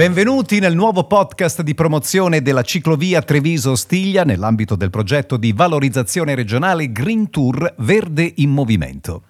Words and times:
Benvenuti 0.00 0.60
nel 0.60 0.74
nuovo 0.74 1.04
podcast 1.04 1.60
di 1.60 1.74
promozione 1.74 2.40
della 2.40 2.62
ciclovia 2.62 3.20
Treviso-Stiglia 3.20 4.24
nell'ambito 4.24 4.74
del 4.74 4.88
progetto 4.88 5.36
di 5.36 5.52
valorizzazione 5.52 6.34
regionale 6.34 6.90
Green 6.90 7.28
Tour 7.28 7.74
Verde 7.80 8.32
in 8.36 8.48
Movimento. 8.48 9.24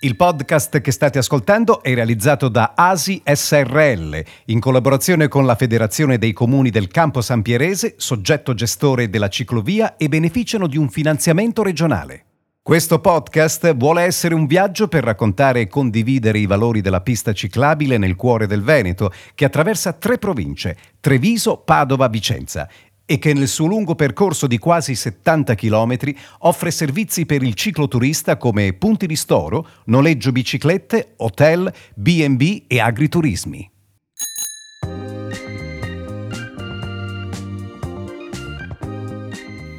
Il 0.00 0.16
podcast 0.16 0.80
che 0.80 0.90
state 0.90 1.18
ascoltando 1.18 1.82
è 1.82 1.92
realizzato 1.92 2.48
da 2.48 2.72
ASI 2.74 3.20
SRL 3.26 4.24
in 4.46 4.58
collaborazione 4.58 5.28
con 5.28 5.44
la 5.44 5.54
Federazione 5.54 6.16
dei 6.16 6.32
Comuni 6.32 6.70
del 6.70 6.88
Campo 6.88 7.20
San 7.20 7.42
Pierese, 7.42 7.96
soggetto 7.98 8.54
gestore 8.54 9.10
della 9.10 9.28
ciclovia 9.28 9.98
e 9.98 10.08
beneficiano 10.08 10.66
di 10.66 10.78
un 10.78 10.88
finanziamento 10.88 11.62
regionale. 11.62 12.24
Questo 12.64 13.00
podcast 13.00 13.74
vuole 13.74 14.02
essere 14.02 14.36
un 14.36 14.46
viaggio 14.46 14.86
per 14.86 15.02
raccontare 15.02 15.62
e 15.62 15.66
condividere 15.66 16.38
i 16.38 16.46
valori 16.46 16.80
della 16.80 17.00
pista 17.00 17.32
ciclabile 17.32 17.98
nel 17.98 18.14
cuore 18.14 18.46
del 18.46 18.62
Veneto, 18.62 19.10
che 19.34 19.44
attraversa 19.44 19.92
tre 19.94 20.16
province, 20.16 20.76
Treviso, 21.00 21.56
Padova, 21.56 22.06
Vicenza, 22.06 22.68
e 23.04 23.18
che 23.18 23.34
nel 23.34 23.48
suo 23.48 23.66
lungo 23.66 23.96
percorso 23.96 24.46
di 24.46 24.58
quasi 24.58 24.94
70 24.94 25.56
km 25.56 25.96
offre 26.38 26.70
servizi 26.70 27.26
per 27.26 27.42
il 27.42 27.54
cicloturista 27.54 28.36
come 28.36 28.72
punti 28.74 29.08
di 29.08 29.16
storo, 29.16 29.66
noleggio 29.86 30.30
biciclette, 30.30 31.14
hotel, 31.16 31.68
B&B 31.96 32.62
e 32.68 32.78
agriturismi. 32.78 33.70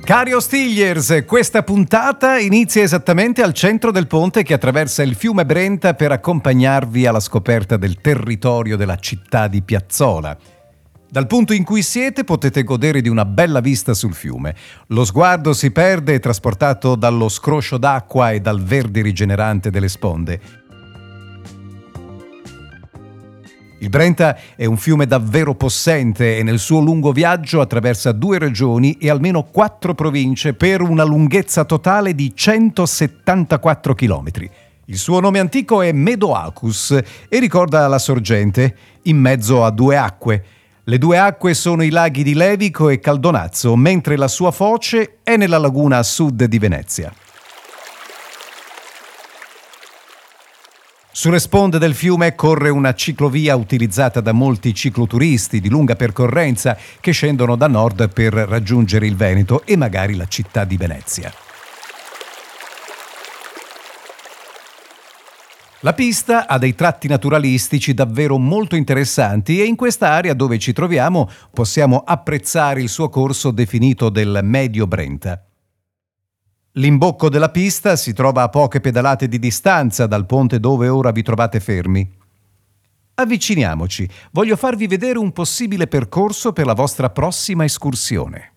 Cari 0.04 0.34
Ostigliers, 0.34 1.24
questa 1.26 1.64
puntata 1.64 2.38
inizia 2.38 2.84
esattamente 2.84 3.42
al 3.42 3.54
centro 3.54 3.90
del 3.90 4.08
ponte 4.08 4.44
che 4.44 4.54
attraversa 4.54 5.02
il 5.02 5.16
fiume 5.16 5.46
Brenta 5.46 5.94
per 5.94 6.12
accompagnarvi 6.12 7.06
alla 7.06 7.22
scoperta 7.22 7.78
del 7.78 8.02
territorio 8.02 8.76
della 8.76 8.98
città 8.98 9.48
di 9.48 9.62
Piazzola. 9.62 10.38
Dal 11.10 11.26
punto 11.26 11.54
in 11.54 11.64
cui 11.64 11.82
siete 11.84 12.26
potete 12.26 12.64
godere 12.64 13.00
di 13.00 13.08
una 13.08 13.24
bella 13.24 13.62
vista 13.62 13.94
sul 13.94 14.14
fiume. 14.14 14.56
Lo 14.88 15.06
sguardo 15.06 15.54
si 15.54 15.72
perde 15.72 16.20
trasportato 16.20 16.96
dallo 16.96 17.30
scroscio 17.30 17.78
d'acqua 17.78 18.32
e 18.32 18.42
dal 18.42 18.62
verde 18.62 19.04
rigenerante 19.04 19.70
delle 19.70 19.88
sponde. 19.88 20.63
Il 23.84 23.90
Brenta 23.90 24.38
è 24.56 24.64
un 24.64 24.78
fiume 24.78 25.06
davvero 25.06 25.56
possente 25.56 26.38
e 26.38 26.44
nel 26.44 26.60
suo 26.60 26.80
lungo 26.80 27.12
viaggio 27.12 27.60
attraversa 27.60 28.14
due 28.14 28.40
regioni 28.40 28.94
e 28.94 29.10
almeno 29.10 29.44
quattro 29.44 29.94
province 29.94 30.54
per 30.54 30.80
una 30.80 31.04
lunghezza 31.04 31.66
totale 31.66 32.16
di 32.16 32.32
174 32.34 33.94
km. 33.94 34.30
Il 34.86 34.98
suo 34.98 35.20
nome 35.20 35.40
antico 35.40 35.82
è 35.82 35.92
Medoacus 35.92 36.98
e 37.28 37.40
ricorda 37.40 37.86
la 37.90 38.00
sorgente, 38.00 38.74
in 39.02 39.18
mezzo 39.18 39.66
a 39.66 39.70
due 39.70 39.98
acque. 39.98 40.44
Le 40.86 40.98
due 40.98 41.18
acque 41.18 41.54
sono 41.54 41.84
i 41.84 41.90
laghi 41.90 42.24
di 42.24 42.36
Levico 42.36 42.88
e 42.88 43.02
Caldonazzo, 43.02 43.76
mentre 43.76 44.16
la 44.16 44.30
sua 44.30 44.52
foce 44.52 45.18
è 45.24 45.36
nella 45.36 45.58
laguna 45.58 45.98
a 45.98 46.04
sud 46.04 46.46
di 46.46 46.58
Venezia. 46.58 47.14
Sulle 51.16 51.40
sponde 51.40 51.78
del 51.78 51.94
fiume 51.94 52.34
corre 52.34 52.70
una 52.70 52.96
ciclovia 52.96 53.56
utilizzata 53.56 54.20
da 54.20 54.32
molti 54.32 54.74
cicloturisti 54.74 55.62
di 55.62 55.70
lunga 55.70 55.96
percorrenza 55.96 56.76
che 57.00 57.12
scendono 57.12 57.56
da 57.56 57.68
nord 57.68 58.12
per 58.12 58.34
raggiungere 58.34 59.06
il 59.06 59.16
Veneto 59.16 59.64
e 59.64 59.78
magari 59.78 60.16
la 60.16 60.26
città 60.26 60.64
di 60.64 60.76
Venezia. 60.76 61.32
La 65.82 65.94
pista 65.94 66.48
ha 66.48 66.58
dei 66.58 66.74
tratti 66.74 67.08
naturalistici 67.08 67.94
davvero 67.94 68.40
molto 68.40 68.76
interessanti 68.76 69.62
e 69.62 69.66
in 69.66 69.76
questa 69.76 70.10
area 70.10 70.34
dove 70.34 70.58
ci 70.58 70.74
troviamo 70.74 71.30
possiamo 71.54 72.02
apprezzare 72.04 72.82
il 72.82 72.90
suo 72.90 73.10
corso 73.10 73.52
definito 73.52 74.10
del 74.10 74.40
Medio 74.42 74.88
Brenta. 74.88 75.53
L'imbocco 76.78 77.30
della 77.30 77.50
pista 77.50 77.96
si 77.96 78.14
trova 78.14 78.42
a 78.42 78.50
poche 78.50 78.82
pedalate 78.82 79.28
di 79.28 79.38
distanza 79.38 80.08
dal 80.08 80.26
ponte 80.26 80.60
dove 80.60 80.88
ora 80.88 81.12
vi 81.12 81.22
trovate 81.22 81.60
fermi. 81.60 82.10
Avviciniamoci, 83.14 84.10
voglio 84.32 84.56
farvi 84.56 84.88
vedere 84.88 85.20
un 85.20 85.32
possibile 85.32 85.86
percorso 85.86 86.52
per 86.52 86.66
la 86.66 86.74
vostra 86.74 87.12
prossima 87.12 87.64
escursione. 87.64 88.54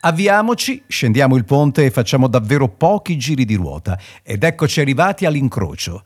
Avviamoci, 0.00 0.82
scendiamo 0.88 1.36
il 1.36 1.44
ponte 1.44 1.84
e 1.84 1.92
facciamo 1.92 2.26
davvero 2.26 2.68
pochi 2.68 3.16
giri 3.16 3.44
di 3.44 3.54
ruota 3.54 3.96
ed 4.24 4.42
eccoci 4.42 4.80
arrivati 4.80 5.26
all'incrocio. 5.26 6.04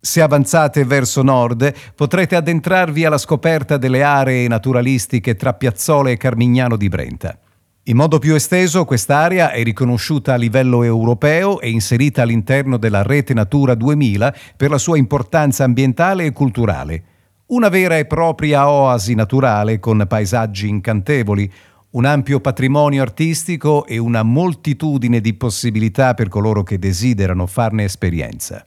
Se 0.00 0.20
avanzate 0.20 0.84
verso 0.84 1.22
nord 1.22 1.72
potrete 1.94 2.34
addentrarvi 2.34 3.04
alla 3.04 3.18
scoperta 3.18 3.76
delle 3.76 4.02
aree 4.02 4.48
naturalistiche 4.48 5.36
tra 5.36 5.54
Piazzola 5.54 6.10
e 6.10 6.16
Carmignano 6.16 6.76
di 6.76 6.88
Brenta. 6.88 7.38
In 7.86 7.96
modo 7.96 8.20
più 8.20 8.34
esteso, 8.34 8.84
quest'area 8.84 9.50
è 9.50 9.64
riconosciuta 9.64 10.34
a 10.34 10.36
livello 10.36 10.84
europeo 10.84 11.58
e 11.58 11.68
inserita 11.68 12.22
all'interno 12.22 12.76
della 12.76 13.02
Rete 13.02 13.34
Natura 13.34 13.74
2000 13.74 14.34
per 14.56 14.70
la 14.70 14.78
sua 14.78 14.98
importanza 14.98 15.64
ambientale 15.64 16.26
e 16.26 16.32
culturale. 16.32 17.04
Una 17.46 17.68
vera 17.68 17.98
e 17.98 18.06
propria 18.06 18.68
oasi 18.68 19.16
naturale 19.16 19.80
con 19.80 20.04
paesaggi 20.06 20.68
incantevoli, 20.68 21.52
un 21.90 22.04
ampio 22.04 22.38
patrimonio 22.38 23.02
artistico 23.02 23.84
e 23.84 23.98
una 23.98 24.22
moltitudine 24.22 25.20
di 25.20 25.34
possibilità 25.34 26.14
per 26.14 26.28
coloro 26.28 26.62
che 26.62 26.78
desiderano 26.78 27.46
farne 27.48 27.82
esperienza 27.82 28.64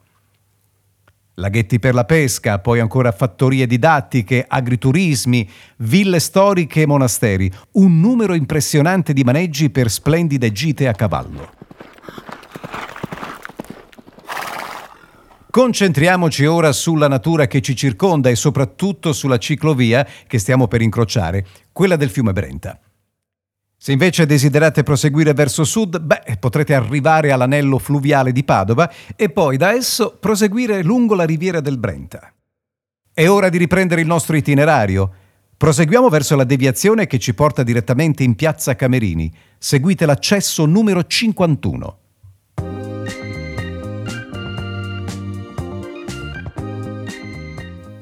laghetti 1.35 1.79
per 1.79 1.93
la 1.93 2.05
pesca, 2.05 2.59
poi 2.59 2.79
ancora 2.79 3.11
fattorie 3.11 3.67
didattiche, 3.67 4.45
agriturismi, 4.47 5.49
ville 5.77 6.19
storiche 6.19 6.81
e 6.81 6.85
monasteri, 6.85 7.51
un 7.73 7.99
numero 7.99 8.33
impressionante 8.33 9.13
di 9.13 9.23
maneggi 9.23 9.69
per 9.69 9.89
splendide 9.89 10.51
gite 10.51 10.87
a 10.87 10.93
cavallo. 10.93 11.51
Concentriamoci 15.49 16.45
ora 16.45 16.73
sulla 16.73 17.07
natura 17.07 17.47
che 17.47 17.61
ci 17.61 17.77
circonda 17.77 18.29
e 18.29 18.35
soprattutto 18.35 19.13
sulla 19.13 19.37
ciclovia 19.37 20.05
che 20.27 20.37
stiamo 20.37 20.67
per 20.67 20.81
incrociare, 20.81 21.45
quella 21.71 21.95
del 21.95 22.09
fiume 22.09 22.33
Brenta. 22.33 22.77
Se 23.85 23.91
invece 23.91 24.25
desiderate 24.25 24.81
proseguire 24.81 25.33
verso 25.33 25.63
sud, 25.63 25.99
beh, 25.99 26.37
potrete 26.39 26.73
arrivare 26.73 27.31
all'anello 27.31 27.77
fluviale 27.77 28.31
di 28.31 28.43
Padova 28.43 28.91
e 29.15 29.29
poi 29.29 29.57
da 29.57 29.73
esso 29.73 30.17
proseguire 30.19 30.81
lungo 30.81 31.13
la 31.13 31.23
riviera 31.23 31.59
del 31.59 31.77
Brenta. 31.77 32.33
È 33.13 33.29
ora 33.29 33.47
di 33.47 33.59
riprendere 33.59 34.01
il 34.01 34.07
nostro 34.07 34.35
itinerario. 34.35 35.13
Proseguiamo 35.55 36.09
verso 36.09 36.35
la 36.35 36.45
deviazione 36.45 37.05
che 37.05 37.19
ci 37.19 37.35
porta 37.35 37.61
direttamente 37.61 38.23
in 38.23 38.33
piazza 38.33 38.75
Camerini. 38.75 39.31
Seguite 39.59 40.07
l'accesso 40.07 40.65
numero 40.65 41.05
51. 41.05 41.99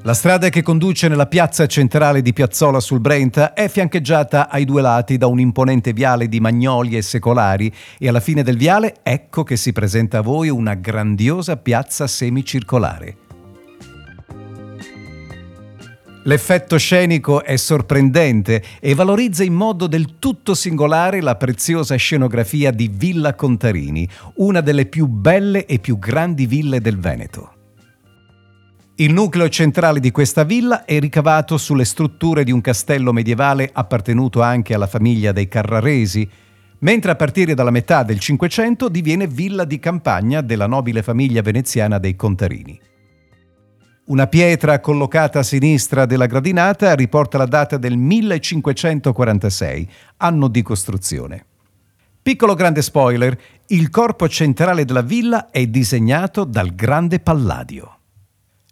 La 0.06 0.14
strada 0.14 0.50
che 0.50 0.62
conduce 0.62 1.08
nella 1.08 1.28
piazza 1.28 1.66
centrale 1.66 2.22
di 2.22 2.34
Piazzola 2.34 2.81
sul 2.81 3.00
Brenta 3.00 3.53
è 3.53 3.69
fiancheggiata 3.69 4.50
ai 4.50 4.66
due 4.66 4.81
lati 4.81 5.16
da 5.16 5.28
un 5.28 5.40
imponente 5.40 5.94
viale 5.94 6.28
di 6.28 6.41
magnolie 6.41 7.02
secolari 7.02 7.74
e 7.97 8.09
alla 8.09 8.19
fine 8.19 8.44
del 8.44 8.58
viale 8.58 8.96
ecco 9.02 9.44
che 9.44 9.56
si 9.56 9.72
presenta 9.72 10.18
a 10.18 10.22
voi 10.22 10.50
una 10.50 10.74
grandiosa 10.74 11.56
piazza 11.56 12.06
semicircolare. 12.06 13.16
L'effetto 16.24 16.78
scenico 16.78 17.42
è 17.42 17.56
sorprendente 17.56 18.62
e 18.81 18.94
valorizza 18.96 19.46
in 19.46 19.53
modo 19.53 19.88
del 19.88 20.19
tutto 20.19 20.53
singolare 20.53 21.22
la 21.22 21.38
preziosa 21.38 21.96
scenografia 21.96 22.72
di 22.72 22.92
Villa 22.94 23.36
Contarini, 23.36 24.06
una 24.36 24.59
delle 24.59 24.86
più 24.86 25.08
belle 25.08 25.66
e 25.66 25.80
più 25.80 25.97
grandi 25.97 26.46
ville 26.46 26.81
del 26.81 27.00
Veneto. 27.00 27.53
Il 28.98 29.12
nucleo 29.12 29.50
centrale 29.50 30.00
di 30.00 30.12
questa 30.12 30.44
villa 30.44 30.86
è 30.86 31.00
ricavato 31.00 31.57
sulle 31.57 31.84
strutture 31.84 32.44
di 32.44 32.51
un 32.51 32.62
castello 32.62 33.12
medievale 33.12 33.68
appartenuto 33.74 34.44
anche 34.44 34.75
alla 34.75 34.86
famiglia 34.86 35.31
dei 35.31 35.48
Carraresi, 35.48 36.30
mentre 36.78 37.10
a 37.10 37.16
partire 37.16 37.56
dalla 37.56 37.72
metà 37.72 38.04
del 38.04 38.19
Cinquecento 38.19 38.90
diviene 38.90 39.25
villa 39.25 39.66
di 39.66 39.80
campagna 39.80 40.42
della 40.42 40.68
nobile 40.68 41.01
famiglia 41.01 41.42
veneziana 41.42 41.98
dei 41.98 42.16
Contarini. 42.16 42.80
Una 44.06 44.28
pietra 44.28 44.80
collocata 44.80 45.40
a 45.40 45.44
sinistra 45.44 46.06
della 46.06 46.28
gradinata 46.28 46.94
riporta 46.94 47.40
la 47.40 47.48
data 47.48 47.78
del 47.78 47.98
1546, 47.98 49.90
anno 50.18 50.48
di 50.48 50.62
costruzione. 50.62 51.45
Piccolo 52.22 52.54
grande 52.54 52.84
spoiler, 52.84 53.36
il 53.68 53.90
corpo 53.90 54.30
centrale 54.30 54.86
della 54.86 55.01
villa 55.01 55.50
è 55.50 55.66
disegnato 55.66 56.44
dal 56.44 56.75
grande 56.75 57.19
Palladio. 57.19 57.98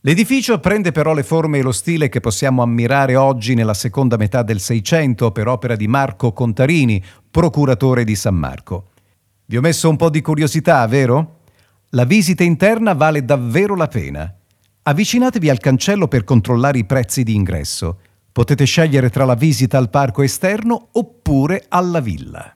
L'edificio 0.04 0.60
prende 0.60 0.92
però 0.92 1.14
le 1.14 1.22
forme 1.22 1.60
e 1.60 1.62
lo 1.62 1.72
stile 1.72 2.10
che 2.10 2.22
possiamo 2.22 2.64
ammirare 2.64 3.16
oggi 3.16 3.54
nella 3.54 3.76
seconda 3.76 4.18
metà 4.18 4.42
del 4.42 4.60
Seicento 4.60 5.32
per 5.32 5.48
opera 5.48 5.76
di 5.76 5.88
Marco 5.88 6.34
Contarini, 6.34 7.04
procuratore 7.30 8.04
di 8.04 8.16
San 8.16 8.34
Marco. 8.34 8.90
Vi 9.46 9.58
ho 9.58 9.62
messo 9.62 9.90
un 9.90 9.98
po' 9.98 10.10
di 10.10 10.22
curiosità, 10.22 10.88
vero? 10.88 11.42
La 11.90 12.06
visita 12.06 12.44
interna 12.44 12.94
vale 12.94 13.24
davvero 13.24 13.76
la 13.76 13.88
pena. 13.88 14.34
Avvicinatevi 14.82 15.50
al 15.52 15.60
cancello 15.60 16.08
per 16.08 16.24
controllare 16.24 16.80
i 16.80 16.86
prezzi 16.86 17.22
di 17.22 17.36
ingresso. 17.36 18.00
Potete 18.32 18.66
scegliere 18.66 19.12
tra 19.12 19.26
la 19.26 19.36
visita 19.36 19.78
al 19.78 19.92
parco 19.92 20.24
esterno 20.24 20.88
oppure 20.94 21.66
alla 21.68 22.00
villa. 22.00 22.56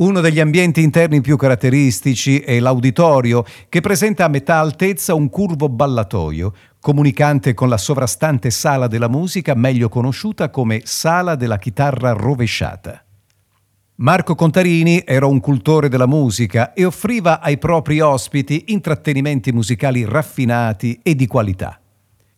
Uno 0.00 0.22
degli 0.22 0.40
ambienti 0.40 0.82
interni 0.82 1.20
più 1.20 1.36
caratteristici 1.36 2.40
è 2.40 2.58
l'auditorio, 2.58 3.44
che 3.68 3.80
presenta 3.80 4.24
a 4.24 4.28
metà 4.28 4.58
altezza 4.58 5.12
un 5.12 5.28
curvo 5.28 5.68
ballatoio, 5.68 6.54
comunicante 6.80 7.52
con 7.52 7.68
la 7.68 7.76
sovrastante 7.76 8.48
sala 8.48 8.86
della 8.86 9.10
musica, 9.10 9.54
meglio 9.54 9.90
conosciuta 9.90 10.48
come 10.48 10.80
sala 10.84 11.34
della 11.34 11.58
chitarra 11.58 12.12
rovesciata. 12.12 13.04
Marco 13.96 14.34
Contarini 14.34 15.02
era 15.04 15.26
un 15.26 15.38
cultore 15.38 15.90
della 15.90 16.06
musica 16.06 16.72
e 16.72 16.86
offriva 16.86 17.40
ai 17.40 17.58
propri 17.58 18.00
ospiti 18.00 18.64
intrattenimenti 18.68 19.52
musicali 19.52 20.06
raffinati 20.06 20.98
e 21.02 21.14
di 21.14 21.26
qualità. 21.26 21.78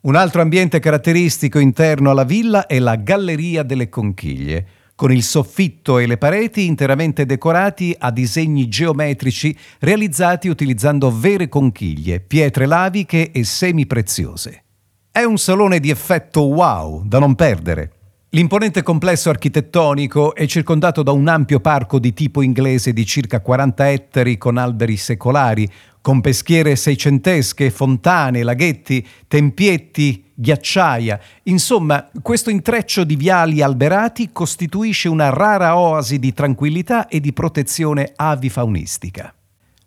Un 0.00 0.16
altro 0.16 0.40
ambiente 0.40 0.80
caratteristico 0.80 1.60
interno 1.60 2.10
alla 2.10 2.24
villa 2.24 2.66
è 2.66 2.80
la 2.80 2.96
Galleria 2.96 3.62
delle 3.62 3.88
Conchiglie, 3.88 4.66
con 5.02 5.10
il 5.10 5.24
soffitto 5.24 5.98
e 5.98 6.06
le 6.06 6.16
pareti 6.16 6.64
interamente 6.64 7.26
decorati 7.26 7.92
a 7.98 8.12
disegni 8.12 8.68
geometrici 8.68 9.52
realizzati 9.80 10.46
utilizzando 10.46 11.10
vere 11.10 11.48
conchiglie, 11.48 12.20
pietre 12.20 12.66
laviche 12.66 13.32
e 13.32 13.42
semi 13.42 13.84
preziose. 13.84 14.62
È 15.10 15.24
un 15.24 15.38
salone 15.38 15.80
di 15.80 15.90
effetto 15.90 16.42
wow 16.42 17.02
da 17.04 17.18
non 17.18 17.34
perdere. 17.34 17.90
L'imponente 18.28 18.84
complesso 18.84 19.28
architettonico 19.28 20.36
è 20.36 20.46
circondato 20.46 21.02
da 21.02 21.10
un 21.10 21.26
ampio 21.26 21.58
parco 21.58 21.98
di 21.98 22.12
tipo 22.12 22.40
inglese 22.40 22.92
di 22.92 23.04
circa 23.04 23.40
40 23.40 23.90
ettari 23.90 24.38
con 24.38 24.56
alberi 24.56 24.96
secolari, 24.96 25.68
con 26.02 26.20
peschiere 26.20 26.76
seicentesche, 26.76 27.70
fontane, 27.70 28.42
laghetti, 28.42 29.06
tempietti, 29.28 30.32
ghiacciaia. 30.34 31.18
Insomma, 31.44 32.10
questo 32.20 32.50
intreccio 32.50 33.04
di 33.04 33.16
viali 33.16 33.62
alberati 33.62 34.30
costituisce 34.32 35.08
una 35.08 35.30
rara 35.30 35.78
oasi 35.78 36.18
di 36.18 36.34
tranquillità 36.34 37.06
e 37.06 37.20
di 37.20 37.32
protezione 37.32 38.12
avifaunistica. 38.14 39.32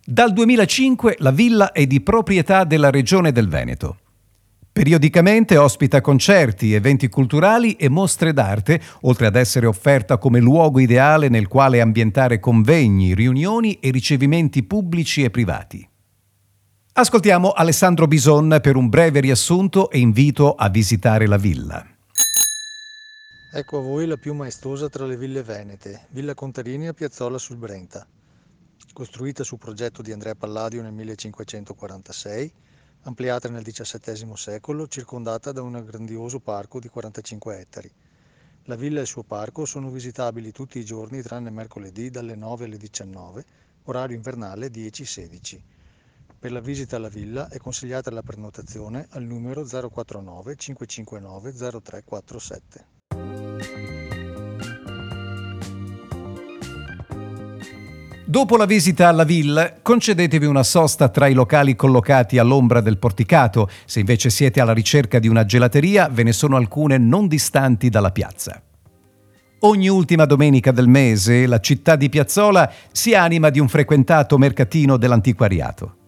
Dal 0.04 0.32
2005 0.34 1.18
la 1.20 1.32
villa 1.32 1.72
è 1.72 1.86
di 1.86 2.00
proprietà 2.00 2.64
della 2.64 2.90
Regione 2.90 3.32
del 3.32 3.50
Veneto. 3.50 3.98
Periodicamente 4.72 5.58
ospita 5.58 6.02
concerti, 6.02 6.74
eventi 6.74 7.08
culturali 7.08 7.74
e 7.74 7.90
mostre 7.90 8.34
d'arte, 8.34 8.82
oltre 9.02 9.26
ad 9.26 9.36
essere 9.36 9.66
offerta 9.66 10.18
come 10.18 10.40
luogo 10.40 10.80
ideale 10.80 11.30
nel 11.30 11.48
quale 11.48 11.80
ambientare 11.80 12.40
convegni, 12.40 13.16
riunioni 13.16 13.80
e 13.80 13.90
ricevimenti 13.90 14.64
pubblici 14.64 15.24
e 15.24 15.30
privati. 15.30 15.88
Ascoltiamo 16.98 17.52
Alessandro 17.52 18.08
Bison 18.08 18.60
per 18.62 18.78
un 18.78 18.88
breve 18.88 19.20
riassunto 19.20 19.90
e 19.90 20.00
invito 20.00 20.56
a 20.56 20.70
visitare 20.70 21.28
la 21.28 21.36
villa. 21.36 21.86
Ecco 23.52 23.80
a 23.80 23.82
voi 23.82 24.08
la 24.08 24.16
più 24.16 24.34
maestosa 24.34 24.88
tra 24.88 25.06
le 25.06 25.18
ville 25.18 25.44
venete, 25.44 26.08
Villa 26.12 26.34
Contarini 26.34 26.88
a 26.88 26.94
Piazzola 26.94 27.38
sul 27.38 27.58
Brenta. 27.58 28.08
Costruita 28.94 29.44
su 29.44 29.58
progetto 29.58 30.02
di 30.02 30.14
Andrea 30.14 30.36
Palladio 30.36 30.82
nel 30.84 30.94
1546, 30.94 32.54
ampliata 33.02 33.50
nel 33.50 33.66
XVII 33.66 34.32
secolo, 34.38 34.88
circondata 34.88 35.52
da 35.52 35.62
un 35.62 35.84
grandioso 35.86 36.40
parco 36.40 36.80
di 36.80 36.88
45 36.88 37.60
ettari. 37.60 37.92
La 38.68 38.78
villa 38.78 39.00
e 39.00 39.02
il 39.02 39.08
suo 39.08 39.24
parco 39.24 39.66
sono 39.66 39.90
visitabili 39.90 40.54
tutti 40.54 40.80
i 40.80 40.86
giorni 40.86 41.22
tranne 41.22 41.50
mercoledì 41.50 42.10
dalle 42.10 42.36
9 42.36 42.64
alle 42.64 42.78
19, 42.78 43.46
orario 43.84 44.16
invernale 44.16 44.68
10-16. 44.68 45.60
Per 46.46 46.54
la 46.54 46.62
visita 46.62 46.98
alla 46.98 47.10
villa 47.10 47.48
è 47.50 47.58
consigliata 47.58 48.12
la 48.12 48.22
prenotazione 48.22 49.08
al 49.14 49.24
numero 49.24 49.64
049 49.64 50.56
559 50.56 51.54
0347. 51.82 52.86
Dopo 58.26 58.58
la 58.58 58.66
visita 58.66 59.08
alla 59.08 59.24
villa, 59.24 59.74
concedetevi 59.82 60.46
una 60.46 60.62
sosta 60.62 61.10
tra 61.10 61.26
i 61.26 61.34
locali 61.34 61.76
collocati 61.76 62.38
all'ombra 62.38 62.80
del 62.80 63.00
porticato. 63.00 63.68
Se 63.86 64.00
invece 64.00 64.30
siete 64.30 64.62
alla 64.62 64.74
ricerca 64.74 65.18
di 65.18 65.28
una 65.28 65.46
gelateria, 65.46 66.10
ve 66.10 66.22
ne 66.22 66.32
sono 66.32 66.58
alcune 66.58 67.00
non 67.00 67.28
distanti 67.28 67.90
dalla 67.90 68.12
piazza. 68.12 68.62
Ogni 69.62 69.88
ultima 69.88 70.26
domenica 70.26 70.72
del 70.72 70.90
mese 70.90 71.48
la 71.48 71.60
città 71.60 71.96
di 71.96 72.08
Piazzola 72.08 72.72
si 72.92 73.16
anima 73.16 73.50
di 73.50 73.60
un 73.60 73.68
frequentato 73.68 74.38
mercatino 74.38 74.98
dell'antiquariato. 74.98 76.04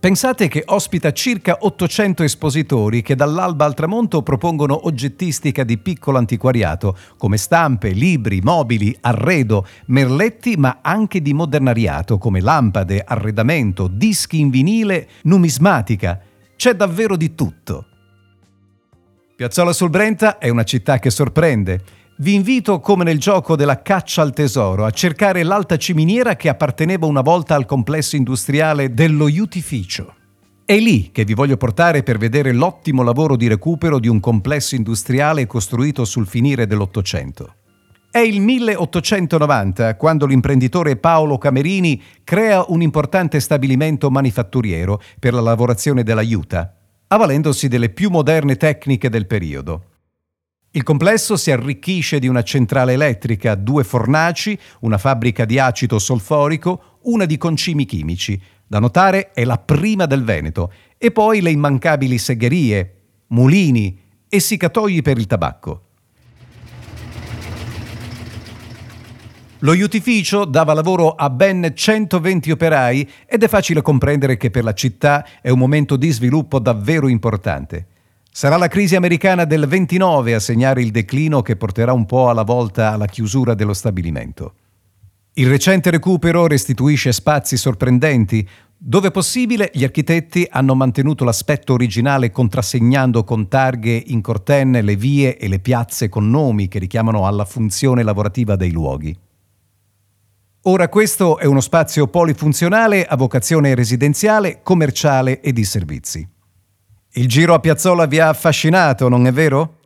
Pensate 0.00 0.48
che 0.48 0.62
ospita 0.64 1.12
circa 1.12 1.58
800 1.60 2.22
espositori 2.22 3.02
che 3.02 3.14
dall'alba 3.14 3.66
al 3.66 3.74
tramonto 3.74 4.22
propongono 4.22 4.86
oggettistica 4.86 5.62
di 5.62 5.76
piccolo 5.76 6.16
antiquariato, 6.16 6.96
come 7.18 7.36
stampe, 7.36 7.90
libri, 7.90 8.40
mobili, 8.40 8.96
arredo, 9.02 9.66
merletti, 9.88 10.56
ma 10.56 10.78
anche 10.80 11.20
di 11.20 11.34
modernariato, 11.34 12.16
come 12.16 12.40
lampade, 12.40 13.04
arredamento, 13.06 13.88
dischi 13.88 14.40
in 14.40 14.48
vinile, 14.48 15.06
numismatica. 15.24 16.18
C'è 16.56 16.72
davvero 16.72 17.14
di 17.14 17.34
tutto. 17.34 17.84
Piazzola 19.36 19.74
sul 19.74 19.90
Brenta 19.90 20.38
è 20.38 20.48
una 20.48 20.64
città 20.64 20.98
che 20.98 21.10
sorprende 21.10 21.99
vi 22.20 22.34
invito, 22.34 22.80
come 22.80 23.02
nel 23.02 23.18
gioco 23.18 23.56
della 23.56 23.80
caccia 23.80 24.20
al 24.20 24.34
tesoro, 24.34 24.84
a 24.84 24.90
cercare 24.90 25.42
l'alta 25.42 25.78
ciminiera 25.78 26.36
che 26.36 26.50
apparteneva 26.50 27.06
una 27.06 27.22
volta 27.22 27.54
al 27.54 27.64
complesso 27.64 28.14
industriale 28.14 28.92
dello 28.92 29.26
Iutificio. 29.26 30.14
È 30.66 30.78
lì 30.78 31.12
che 31.12 31.24
vi 31.24 31.32
voglio 31.32 31.56
portare 31.56 32.02
per 32.02 32.18
vedere 32.18 32.52
l'ottimo 32.52 33.02
lavoro 33.02 33.36
di 33.36 33.48
recupero 33.48 33.98
di 33.98 34.06
un 34.06 34.20
complesso 34.20 34.74
industriale 34.74 35.46
costruito 35.46 36.04
sul 36.04 36.26
finire 36.26 36.66
dell'Ottocento. 36.66 37.54
È 38.10 38.18
il 38.18 38.42
1890 38.42 39.96
quando 39.96 40.26
l'imprenditore 40.26 40.96
Paolo 40.96 41.38
Camerini 41.38 42.02
crea 42.22 42.66
un 42.68 42.82
importante 42.82 43.40
stabilimento 43.40 44.10
manifatturiero 44.10 45.00
per 45.18 45.32
la 45.32 45.40
lavorazione 45.40 46.02
della 46.02 46.20
juta, 46.20 46.76
avvalendosi 47.06 47.66
delle 47.66 47.88
più 47.88 48.10
moderne 48.10 48.56
tecniche 48.56 49.08
del 49.08 49.26
periodo. 49.26 49.89
Il 50.72 50.84
complesso 50.84 51.36
si 51.36 51.50
arricchisce 51.50 52.20
di 52.20 52.28
una 52.28 52.44
centrale 52.44 52.92
elettrica, 52.92 53.56
due 53.56 53.82
fornaci, 53.82 54.56
una 54.80 54.98
fabbrica 54.98 55.44
di 55.44 55.58
acido 55.58 55.98
solforico, 55.98 56.98
una 57.02 57.24
di 57.24 57.36
concimi 57.36 57.84
chimici. 57.84 58.40
Da 58.68 58.78
notare 58.78 59.32
è 59.32 59.42
la 59.42 59.58
prima 59.58 60.06
del 60.06 60.22
Veneto, 60.22 60.72
e 60.96 61.10
poi 61.10 61.40
le 61.40 61.50
immancabili 61.50 62.18
segherie, 62.18 62.94
mulini, 63.28 63.98
essiccatoi 64.28 65.02
per 65.02 65.18
il 65.18 65.26
tabacco. 65.26 65.82
Lo 69.58 69.74
iutificio 69.74 70.44
dava 70.44 70.72
lavoro 70.72 71.16
a 71.16 71.30
ben 71.30 71.72
120 71.74 72.52
operai 72.52 73.10
ed 73.26 73.42
è 73.42 73.48
facile 73.48 73.82
comprendere 73.82 74.36
che 74.36 74.52
per 74.52 74.62
la 74.62 74.72
città 74.72 75.26
è 75.42 75.50
un 75.50 75.58
momento 75.58 75.96
di 75.96 76.12
sviluppo 76.12 76.60
davvero 76.60 77.08
importante. 77.08 77.86
Sarà 78.32 78.56
la 78.56 78.68
crisi 78.68 78.94
americana 78.94 79.44
del 79.44 79.66
29 79.66 80.34
a 80.34 80.40
segnare 80.40 80.82
il 80.82 80.92
declino 80.92 81.42
che 81.42 81.56
porterà 81.56 81.92
un 81.92 82.06
po' 82.06 82.30
alla 82.30 82.44
volta 82.44 82.92
alla 82.92 83.06
chiusura 83.06 83.54
dello 83.54 83.74
stabilimento. 83.74 84.54
Il 85.34 85.48
recente 85.48 85.90
recupero 85.90 86.46
restituisce 86.46 87.12
spazi 87.12 87.56
sorprendenti. 87.56 88.46
Dove 88.76 89.10
possibile, 89.10 89.70
gli 89.74 89.84
architetti 89.84 90.46
hanno 90.48 90.74
mantenuto 90.74 91.24
l'aspetto 91.24 91.72
originale 91.72 92.30
contrassegnando 92.30 93.24
con 93.24 93.48
targhe 93.48 94.02
in 94.06 94.22
cortenne 94.22 94.80
le 94.80 94.96
vie 94.96 95.36
e 95.36 95.48
le 95.48 95.58
piazze 95.58 96.08
con 96.08 96.30
nomi 96.30 96.68
che 96.68 96.78
richiamano 96.78 97.26
alla 97.26 97.44
funzione 97.44 98.02
lavorativa 98.02 98.56
dei 98.56 98.70
luoghi. 98.70 99.16
Ora 100.64 100.88
questo 100.88 101.38
è 101.38 101.46
uno 101.46 101.60
spazio 101.60 102.06
polifunzionale 102.06 103.04
a 103.04 103.16
vocazione 103.16 103.74
residenziale, 103.74 104.60
commerciale 104.62 105.40
e 105.40 105.52
di 105.52 105.64
servizi. 105.64 106.28
Il 107.14 107.26
giro 107.26 107.54
a 107.54 107.58
Piazzola 107.58 108.06
vi 108.06 108.20
ha 108.20 108.28
affascinato, 108.28 109.08
non 109.08 109.26
è 109.26 109.32
vero? 109.32 109.78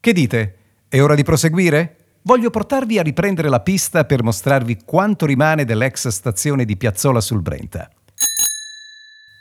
Che 0.00 0.12
dite? 0.14 0.54
È 0.88 1.02
ora 1.02 1.14
di 1.14 1.22
proseguire? 1.22 1.96
Voglio 2.22 2.48
portarvi 2.48 2.98
a 2.98 3.02
riprendere 3.02 3.50
la 3.50 3.60
pista 3.60 4.06
per 4.06 4.22
mostrarvi 4.22 4.78
quanto 4.86 5.26
rimane 5.26 5.66
dell'ex 5.66 6.08
stazione 6.08 6.64
di 6.64 6.78
Piazzola 6.78 7.20
sul 7.20 7.42
Brenta. 7.42 7.90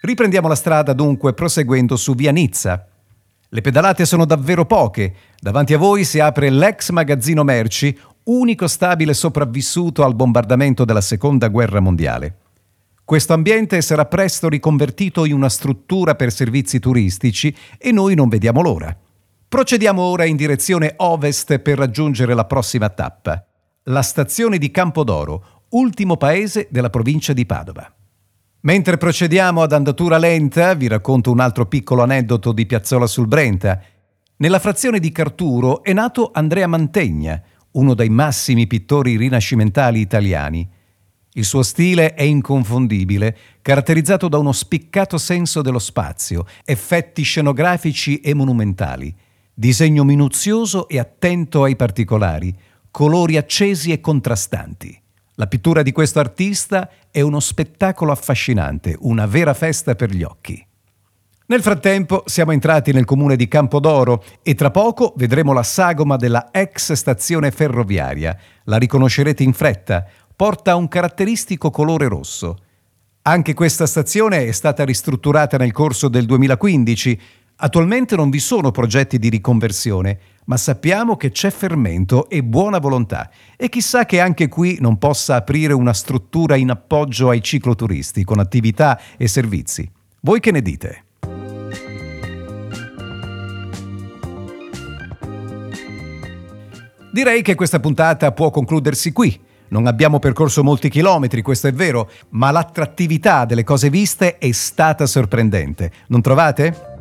Riprendiamo 0.02 0.50
la 0.50 0.56
strada 0.56 0.92
dunque 0.92 1.34
proseguendo 1.34 1.96
su 1.96 2.16
via 2.16 2.34
Nizza. 2.34 2.86
Le 3.48 3.62
pedalate 3.62 4.06
sono 4.06 4.26
davvero 4.26 4.66
poche. 4.66 5.14
Davanti 5.40 5.74
a 5.74 5.78
voi 5.78 6.04
si 6.04 6.20
apre 6.20 6.50
l'ex 6.50 6.90
magazzino 6.90 7.46
merci, 7.46 7.98
unico 8.24 8.68
stabile 8.68 9.14
sopravvissuto 9.14 10.04
al 10.04 10.16
bombardamento 10.16 10.84
della 10.84 11.00
Seconda 11.00 11.48
Guerra 11.48 11.80
Mondiale. 11.80 12.40
Questo 13.06 13.34
ambiente 13.34 13.84
sarà 13.84 14.06
presto 14.06 14.50
riconvertito 14.50 15.26
in 15.26 15.34
una 15.34 15.48
struttura 15.48 16.16
per 16.16 16.32
servizi 16.32 16.80
turistici 16.80 17.56
e 17.78 17.92
noi 17.92 18.16
non 18.16 18.30
vediamo 18.30 18.62
l'ora. 18.62 18.98
Procediamo 19.48 20.02
ora 20.02 20.26
in 20.26 20.36
direzione 20.36 20.96
ovest 20.98 21.60
per 21.60 21.78
raggiungere 21.78 22.34
la 22.34 22.46
prossima 22.46 22.90
tappa, 22.90 23.46
la 23.84 24.02
stazione 24.02 24.58
di 24.58 24.72
Campodoro, 24.72 25.68
ultimo 25.70 26.18
paese 26.18 26.68
della 26.72 26.90
provincia 26.90 27.32
di 27.32 27.46
Padova. 27.46 27.94
Mentre 28.62 28.98
procediamo 28.98 29.62
ad 29.62 29.74
andatura 29.74 30.18
lenta, 30.18 30.74
vi 30.74 30.88
racconto 30.88 31.30
un 31.30 31.40
altro 31.40 31.68
piccolo 31.68 32.02
aneddoto 32.02 32.54
di 32.54 32.66
Piazzola 32.66 33.06
sul 33.06 33.28
Brenta. 33.28 33.80
Nella 34.38 34.58
frazione 34.58 34.98
di 34.98 35.12
Carturo 35.12 35.84
è 35.84 35.94
nato 35.94 36.32
Andrea 36.34 36.66
Mantegna, 36.66 37.40
uno 37.74 37.94
dei 37.94 38.10
massimi 38.10 38.66
pittori 38.66 39.16
rinascimentali 39.16 40.00
italiani. 40.00 40.68
Il 41.38 41.44
suo 41.44 41.64
stile 41.64 42.14
è 42.14 42.24
inconfondibile, 42.24 43.38
caratterizzato 43.62 44.30
da 44.30 44.38
uno 44.38 44.54
spiccato 44.54 45.18
senso 45.18 45.62
dello 45.62 45.80
spazio, 45.80 46.46
effetti 46.64 47.24
scenografici 47.24 48.22
e 48.22 48.34
monumentali, 48.34 49.14
disegno 49.54 50.06
minuzioso 50.06 50.88
e 50.88 50.98
attento 50.98 51.64
ai 51.64 51.76
particolari, 51.76 52.56
colori 52.90 53.36
accesi 53.36 53.92
e 53.92 54.00
contrastanti. 54.00 54.98
La 55.34 55.48
pittura 55.48 55.82
di 55.82 55.92
questo 55.92 56.20
artista 56.20 56.90
è 57.12 57.20
uno 57.20 57.42
spettacolo 57.42 58.14
affascinante, 58.14 58.96
una 59.02 59.26
vera 59.26 59.54
festa 59.54 59.94
per 59.94 60.12
gli 60.12 60.24
occhi. 60.24 60.66
Nel 61.48 61.62
frattempo 61.62 62.24
siamo 62.26 62.54
entrati 62.54 62.92
nel 62.92 63.06
comune 63.06 63.36
di 63.36 63.48
Campodoro 63.48 64.24
e 64.42 64.56
tra 64.56 64.72
poco 64.72 65.14
vedremo 65.16 65.54
la 65.54 65.62
sagoma 65.62 66.16
della 66.16 66.50
ex 66.52 66.94
stazione 66.94 67.52
ferroviaria. 67.52 68.36
La 68.64 68.78
riconoscerete 68.78 69.44
in 69.44 69.54
fretta, 69.54 70.08
porta 70.36 70.76
un 70.76 70.88
caratteristico 70.88 71.70
colore 71.70 72.08
rosso. 72.08 72.58
Anche 73.24 73.54
questa 73.54 73.86
stazione 73.88 74.46
è 74.46 74.52
stata 74.52 74.84
ristrutturata 74.84 75.58
nel 75.58 75.72
corso 75.72 76.10
del 76.10 76.26
2015. 76.26 77.22
Attualmente 77.58 78.16
non 78.16 78.30
vi 78.30 78.40
sono 78.40 78.72
progetti 78.72 79.18
di 79.18 79.30
riconversione, 79.30 80.20
ma 80.46 80.58
sappiamo 80.58 81.16
che 81.16 81.32
c'è 81.32 81.50
fermento 81.50 82.30
e 82.30 82.44
buona 82.44 82.80
volontà 82.80 83.32
e 83.56 83.70
chissà 83.70 84.06
che 84.06 84.20
anche 84.20 84.50
qui 84.50 84.78
non 84.82 84.98
possa 84.98 85.36
aprire 85.36 85.74
una 85.74 85.94
struttura 85.94 86.56
in 86.56 86.70
appoggio 86.70 87.30
ai 87.30 87.42
cicloturisti 87.42 88.24
con 88.24 88.40
attività 88.40 89.00
e 89.18 89.28
servizi. 89.28 89.90
Voi 90.20 90.40
che 90.42 90.52
ne 90.52 90.62
dite? 90.62 91.04
Direi 97.12 97.42
che 97.42 97.56
questa 97.56 97.80
puntata 97.80 98.34
può 98.34 98.50
concludersi 98.50 99.14
qui. 99.14 99.40
Non 99.70 99.88
abbiamo 99.88 100.20
percorso 100.20 100.64
molti 100.64 100.90
chilometri, 100.90 101.42
questo 101.42 101.68
è 101.68 101.74
vero, 101.74 102.10
ma 102.30 102.52
l'attrattività 102.52 103.46
delle 103.46 103.64
cose 103.64 103.90
viste 103.90 104.38
è 104.38 104.52
stata 104.52 105.06
sorprendente. 105.06 105.92
Non 106.08 106.22
trovate? 106.22 106.94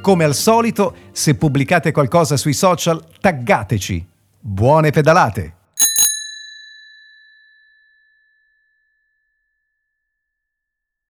Come 0.00 0.24
al 0.24 0.34
solito, 0.34 0.94
se 1.12 1.36
pubblicate 1.36 1.92
qualcosa 1.92 2.36
sui 2.36 2.54
social, 2.54 3.04
taggateci. 3.20 4.06
Buone 4.40 4.90
pedalate! 4.90 5.60